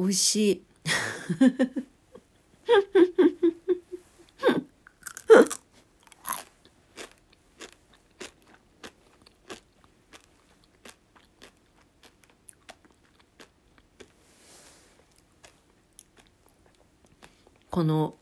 [0.00, 0.62] 美味しい。
[17.70, 18.16] この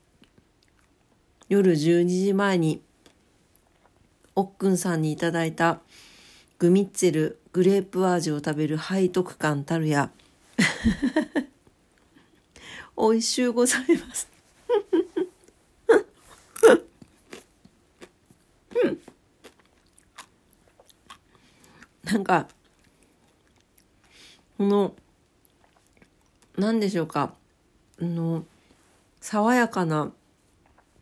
[1.49, 2.83] 夜12時前に
[4.35, 5.81] おっくんさんにいただいた
[6.59, 10.11] グミッツェルグレープ味を食べる背徳感たるや
[12.97, 14.29] 美味しゅうございます。
[22.05, 22.49] なんか
[24.57, 24.95] この
[26.57, 27.35] 何でしょうか。
[28.01, 28.45] あの
[29.21, 30.13] 爽やかな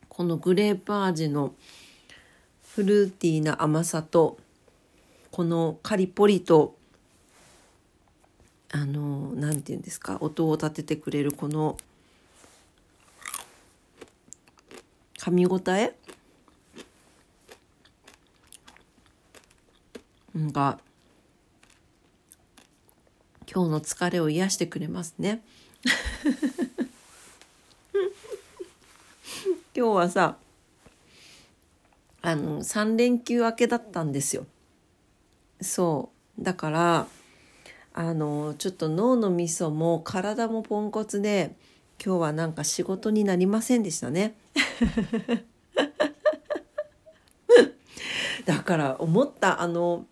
[0.08, 1.55] このグレープ味の
[2.62, 4.39] フルーティーな甘さと
[5.31, 6.73] このカリポリと
[8.77, 10.19] あの何て言うんですか？
[10.20, 11.77] 音を立ててくれるこの
[15.17, 15.94] 噛み応え？
[20.36, 20.80] が
[23.47, 25.41] 今日の疲れを癒してくれますね。
[29.77, 30.36] 今日はさ
[32.22, 34.48] あの3連休明けだったんですよ。
[35.61, 37.06] そうだから
[37.97, 41.55] あのちょっと脳のみそも体もポンコツで
[42.05, 44.34] 今日はなんか仕事になりませんでしたね。
[48.45, 50.05] だから思ったあの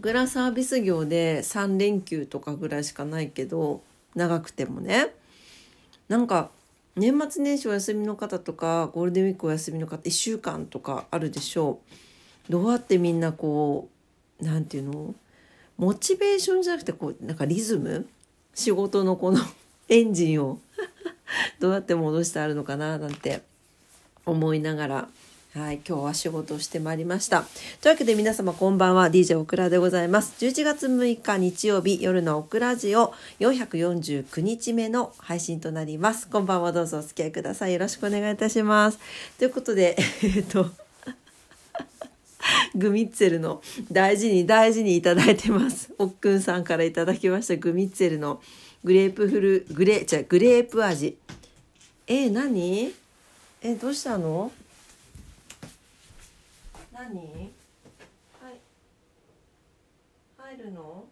[0.00, 3.82] グラサービス業で3連休とかぐらいしかないけど
[4.14, 5.14] 長くてもね。
[6.08, 6.50] なんか
[6.94, 11.80] 年末年始お休みの方とかゴールデンウィークお休みの方1週間とかあるでしょ
[12.48, 12.52] う。
[12.52, 13.88] どうやってみんなこ
[14.40, 15.14] う何て言うの？
[15.82, 18.06] モチベーションじゃなくてこうなんかリズム？
[18.54, 19.40] 仕事のこの
[19.90, 20.60] エンジンを
[21.58, 23.42] どうやって戻してあるのかななんて
[24.24, 25.08] 思いながら
[25.54, 27.44] はい、今日は仕事をしてまいりました。
[27.82, 30.34] というわけで皆様こんばんは、DJ オクラでございます。
[30.38, 36.26] 11月6日日曜日夜のオクラジオ449日目の配信となります。
[36.28, 37.74] こんばんはどうぞお付き合いください。
[37.74, 38.98] よろしくお願いいたします。
[39.38, 40.70] ということで、 えっと、
[42.74, 45.92] グミッツェルの大事に大事にいただいてます。
[45.98, 48.42] おっくんさんからいただきましたグミッツェルの
[48.84, 51.16] グレープフル、グレー、じゃグレープ味。
[52.06, 52.92] えー、何？
[53.62, 54.50] えどうしたの？
[56.92, 57.14] 何？
[57.14, 58.60] はい。
[60.36, 61.04] 入るの？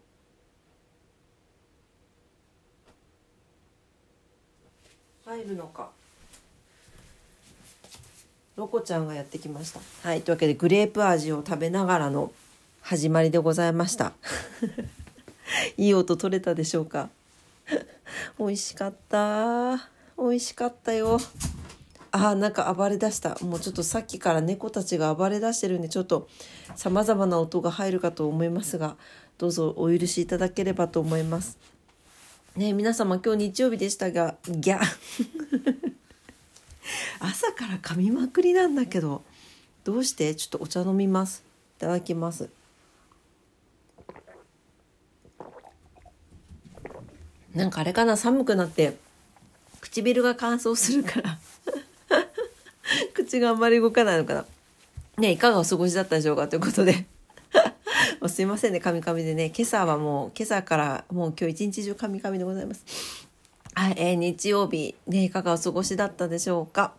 [5.23, 6.00] 入るのか。
[8.55, 9.79] ロコちゃんがやってきました。
[10.07, 10.21] はい。
[10.21, 12.31] というわけでグレープ味を食べながらの
[12.81, 14.13] 始まりでございました。
[15.77, 17.09] いい音取れたでしょうか？
[18.37, 19.89] 美味しかった。
[20.17, 21.19] 美味しかったよ。
[22.13, 23.37] あなんか暴れだした。
[23.41, 26.27] もうちょっとさっきから猫たちが暴れだしてるんでちょっと
[26.75, 28.97] さまざまな音が入るかと思いますが
[29.37, 31.57] どうぞお許しいただければと思います。
[32.57, 34.81] ね皆様今日日曜日でしたがギャ
[37.19, 39.23] 朝から噛みまくりなんだけど
[39.83, 40.35] どうして？
[40.35, 41.43] ちょっとお茶飲みます
[41.77, 42.49] いただきます
[47.53, 48.15] なんかあれかな？
[48.17, 48.97] 寒くなって
[49.79, 51.39] 唇が乾燥するから
[53.13, 54.45] 口があんまり動かないのかな？
[55.17, 57.05] ねいかがお過ごしだったでしょうかということで。
[58.27, 59.51] すいませんね、カミカミでね。
[59.55, 63.27] 今朝はもう、今朝からもう今日一日中カミカミでございます。
[63.73, 66.93] はい、えー、日曜日、ね、いかがお過ごしだったでしょうか？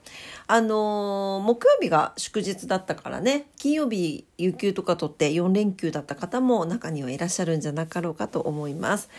[0.46, 9.10] あのー、木曜日が祝日だったからね、金曜日、有給とか取って4連休だった方も中にはいらっしゃるんじゃなかろうかと思います。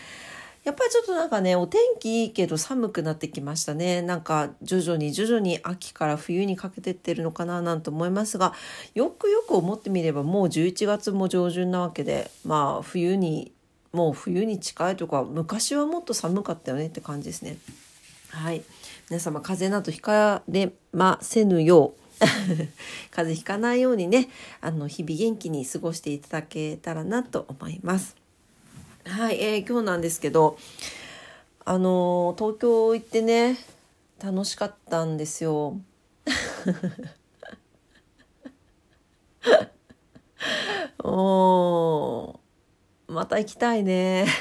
[0.64, 8.54] やっぱりちょっとなんかねお天気いいけど寒くなってきましたねなんか徐々に徐々に秋から冬にかけてってるのかななんて思いますが
[8.94, 13.52] よくよく思ってみればもう11月も上旬なわけでまあ冬に
[13.94, 17.58] もう冬に近いとか昔はもっと寒かったよねって感じですね。
[18.30, 18.64] はい
[19.08, 22.68] 皆様風邪などひかれませぬよう 風
[23.30, 24.28] 邪ひかないようにね
[24.60, 28.16] あの日々元気に過ごしていただけたらなと思います。
[29.04, 30.58] はい、えー、今日なんですけど
[31.64, 33.56] あの東京行ってね
[34.20, 35.78] 楽しかったんですよ。
[41.04, 42.40] お
[43.14, 44.26] また行きたいね。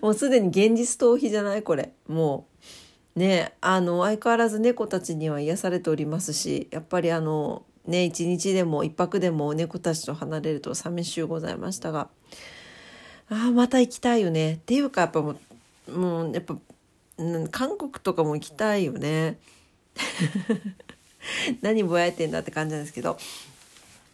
[0.00, 1.92] もうすでに現実逃避じゃないこれ。
[2.06, 2.46] も
[3.16, 3.18] う。
[3.18, 12.10] ねあの相変わらず猫たちには癒されておりますしやっぱりあのね一日でも一泊でも猫たちと離れると寂しゅうございましたが。
[13.28, 14.54] あまた行きたいよね。
[14.54, 15.38] っていうかやっぱもう
[15.90, 16.56] もうやっぱ、
[17.50, 19.38] 韓国とかも行きたいよね。
[21.62, 23.18] 何ぼやいてんだって感じなんですけど。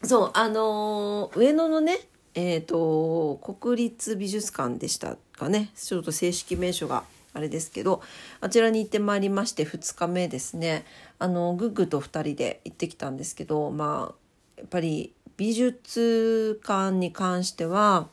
[0.05, 1.99] そうあのー、上野のね
[2.35, 5.71] えっ、ー、と国立美術館でしたかね。
[5.77, 7.05] ちょっと正式名称が
[7.35, 8.03] あれですけど
[8.41, 10.85] あちらに行ってまいりまして2日目ですね。
[11.19, 14.15] あのグッグと2人で行ってきたんですけどまあ
[14.59, 18.09] やっぱり美術館に関しては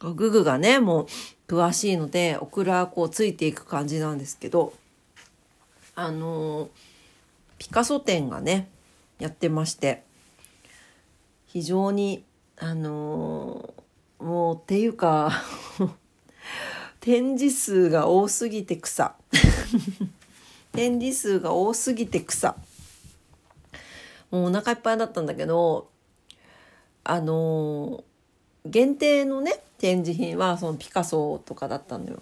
[0.00, 1.06] ググがねもう
[1.48, 4.74] 詳しいのでオクラこうついていく感じなんですけど
[5.94, 6.68] あの
[7.58, 8.68] ピカソ展がね
[9.18, 10.02] やってまして
[11.54, 12.24] 非常に
[12.58, 13.74] あの
[14.18, 15.30] もうっていうか
[16.98, 19.14] 展示数が多すぎて草
[20.72, 22.56] 展示数が多すぎて草
[24.32, 25.88] もうお腹いっぱいだったんだけど
[27.04, 28.02] あの
[28.66, 32.20] 限定のね展示品はそのピカソとかだったのよ。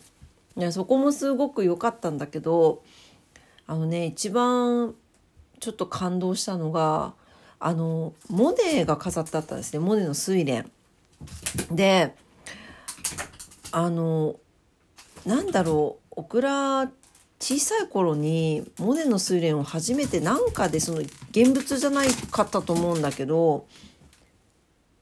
[0.59, 2.83] いそこもすごく良かったんだけど
[3.67, 4.95] あのね一番
[5.59, 7.15] ちょっと感動したのが
[7.65, 9.79] あのモネが飾ってあったんですね。
[9.79, 10.69] モネの睡蓮。
[11.71, 12.13] で
[13.71, 14.35] あの
[15.25, 16.03] なんだろう。
[16.15, 16.91] オクラ
[17.39, 20.99] 小さい頃にモネの睡蓮を初めてなんかでその
[21.31, 23.67] 現物じゃないかったと思うんだけど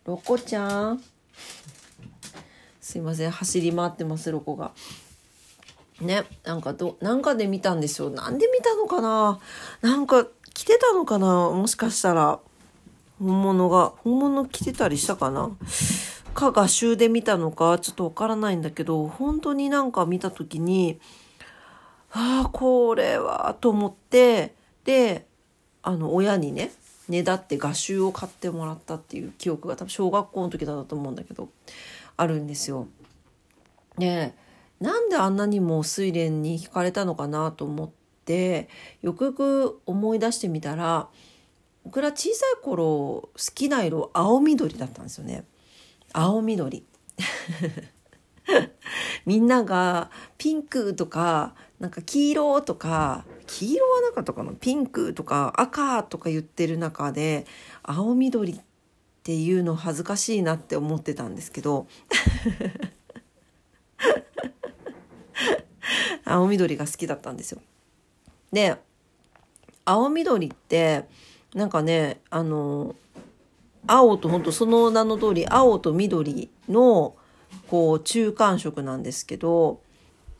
[0.05, 1.03] ロコちゃん。
[2.83, 3.31] すいません。
[3.31, 4.73] 走り回ってますロコが。
[6.03, 9.41] ねなんかどなんかで見たんですよなんで見たのかな。
[9.81, 11.49] なんか着てたのかな。
[11.51, 12.39] もしかしたら。
[13.21, 15.51] 本物が本物着てたりしたかな？
[16.35, 21.01] か画集で見たのかちょっとわからないんだけど本当になんか見た時に
[22.13, 25.27] ああこれはと思ってで
[25.83, 26.73] あの親にね
[27.09, 31.49] ねだって画集を買ってもらったっていう記憶が多分小学校の時だったと思うんだけど
[32.17, 32.87] あるんですよ。
[33.99, 34.33] で
[34.81, 37.91] なんであんなにも睡蓮に惹かれたのかなと思っ
[38.25, 38.69] て
[39.03, 41.09] よくよく思い出してみたら
[41.85, 45.45] 僕ら小さい頃好きな色青緑だったんですよね。
[46.13, 46.85] 青緑
[49.27, 54.53] みんながピンクとかなんか黄色とか黄色はなかったかな？
[54.53, 57.47] ピンクとか赤とか言ってる中で
[57.83, 58.61] 青緑っ
[59.23, 61.87] ていうの恥ずかしいなって思ってたんですけど
[66.25, 67.61] 青緑が好きだったんですよ。
[68.53, 68.77] で
[69.85, 71.05] 青緑って
[71.55, 72.95] なんかねあの
[73.87, 77.15] 青と本当その名の通り青と緑の
[77.69, 79.81] こう中間色なんですけど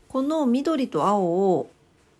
[0.07, 1.69] この緑と青を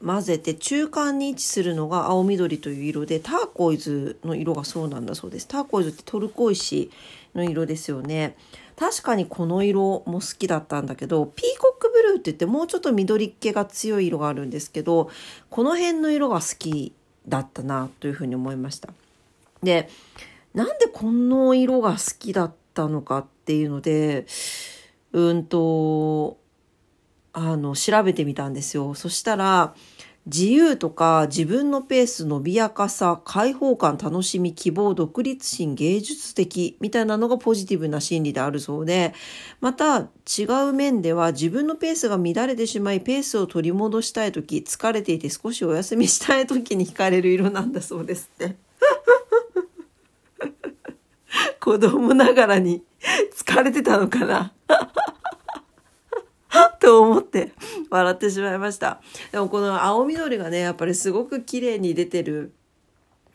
[0.03, 5.47] 混ぜて中間に位置するのが青緑という色でターコイズの色がそうなんだそうです。
[5.47, 6.89] ターコイズってトルコ石
[7.35, 8.35] の色ですよね。
[8.77, 15.11] 確かにこの色も好きだったんだけどピーコックブルーって言ってもうちょっと緑っ気が強い色があるんですけど
[15.51, 16.93] この辺の色が好き
[17.27, 18.89] だったなというふうに思いました。
[19.63, 19.89] で
[20.53, 24.25] なんでこの色が好きだったのかっていうので
[25.13, 26.37] うんと
[27.33, 28.93] あの調べてみたんですよ。
[28.93, 29.73] そしたら
[30.27, 39.15] 自由とか自分のペース伸びやかさ開放感楽しみ希望独立心芸術的みたいなのがポジティブな心理であるそうで
[39.61, 48.55] また違う面では自分のペースが乱れてしまいペースを取り戻したい時疲れていて少しお休みしたい時に惹かれる色なんだそうですって。
[51.59, 52.83] 子供ながらに
[53.35, 54.53] 疲れてたのかな？
[56.81, 57.51] と思って
[57.89, 59.01] 笑ってしまいました。
[59.31, 62.53] でもこの青緑がね、やっぱりすごく綺麗に出てる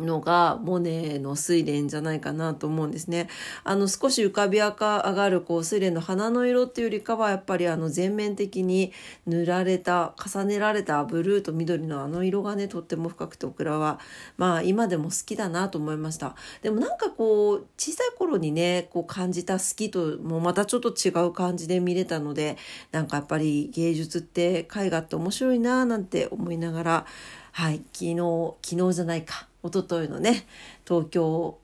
[0.00, 3.28] のがモネの睡蓮じゃないかなと思うんですね。
[3.64, 8.92] あの少し浮かび上がるこう睡蓮の花の色っていうよりかはやっぱりあの全面的に
[9.26, 13.98] 塗られた重ねられたブルーと緑のあの色がねとっても深くてオクラは
[14.36, 16.34] まあ今でも好きだなと思いました。
[16.62, 22.56] でもなんかこう小さい頃にねこう感じた好きともまたちょっと違う感じで見れたので
[22.92, 27.06] なんかやっぱり芸術って絵画って面白いななんて思いながら
[27.52, 30.46] はい昨日昨日じゃないか一昨日のね
[30.86, 31.58] 東京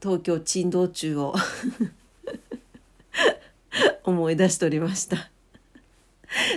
[0.00, 1.34] 東京珍道中を
[4.04, 5.30] 思い出しておりました。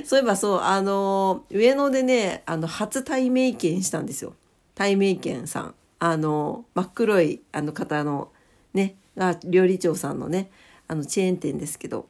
[0.04, 4.36] そういえばそうあの上野でねあの初対面券したんですよ。
[4.76, 5.76] 対面券さん。
[6.02, 8.32] あの真っ黒いあの方の
[8.74, 10.50] ねが料理長さんのね
[10.88, 12.08] あのチェーン店ですけど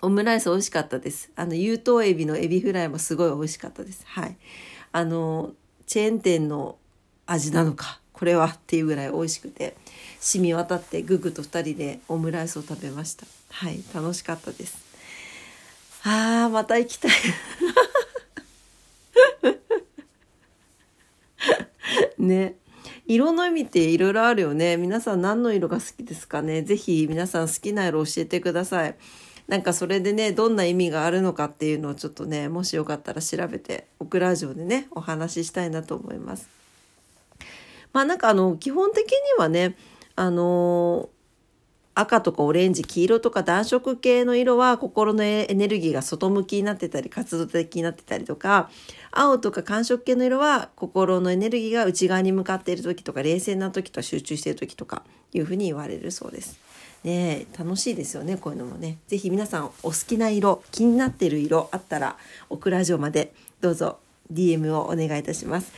[0.00, 1.30] オムライス美味しかったです。
[1.36, 4.02] あの有頭エビのエビフライもすごい美味しかったです。
[4.06, 4.36] はい。
[4.92, 5.52] あの
[5.86, 6.78] チェーン店の
[7.26, 9.74] 味なのかこれはっていうぐらい美味しくて
[10.20, 13.24] 染み渡ってググと2人でオムライスを食べました。
[13.48, 14.78] はい楽しかったです。
[16.04, 17.12] あーまた行きたい。
[22.18, 22.56] ね。
[23.06, 24.76] 色の意味っていろいろあるよね。
[24.76, 26.60] 皆さん何の色が好きですかね。
[26.60, 28.96] 是非皆さん好きな色教えてください。
[29.48, 36.59] なんかそれでねどんな意味があるのかっていうのをちょっとねもしよかったら調べてオクラジオでねお話ししたいなと思います。
[37.92, 39.76] まあなんかあの基本的にはね
[40.16, 41.08] あの
[41.94, 48.70] 赤とかオレンジ黄色とか暖色系の色は心のエネルギーが外向きになってたり活動的になってたりとか
[49.10, 56.58] 青とか寒色系の色は心のエネルギーが内側に向かっている時とか冷静な時とか集中している時とかいうふうに言われるそうです。
[57.02, 58.98] ね楽しいですよねこういうのもね。
[59.08, 62.16] 是非皆さんお好きな色気になってる色あったら
[62.50, 63.98] オクラジオまでどうぞ
[64.32, 65.72] DM をお願いいたします。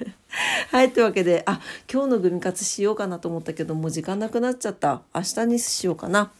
[0.70, 1.60] はい、というわけで、あ、
[1.92, 5.02] 今日のグミ活しようかなと思ったけど、もう時間なくなっちゃった。
[5.14, 6.32] 明日にしようかな。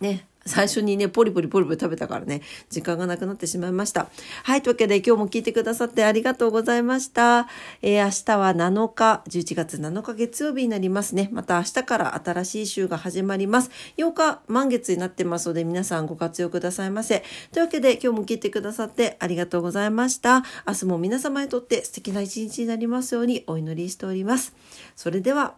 [0.00, 4.08] ね、最初にね、ポリポリポリポリ食べたからね、時間がなくなってしまいました。
[4.44, 7.48] はい、というわけで今日も聞いてくださってありがとうございました。
[7.82, 11.28] えー、明日は7日、11月7日月曜日になりますね。
[11.32, 13.70] また明日から新しい週が始まります。
[13.96, 17.24] 8日満月になってますので皆さんご活用くださいませ。
[17.52, 20.44] というわけで今日も聞いてくださってありがとうございました。
[20.66, 24.54] 明日も皆様にとって素敵な一日になりますようにお祈りしております。
[24.94, 25.54] それでは、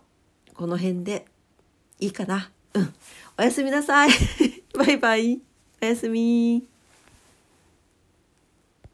[0.54, 1.26] この辺で
[2.00, 2.50] いいかな。
[2.75, 2.95] うん。
[3.40, 4.11] おやすみなさい。
[4.75, 5.40] バイバイ。
[5.80, 6.66] おやすみ。